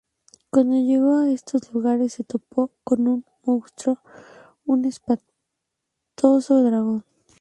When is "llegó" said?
0.77-1.19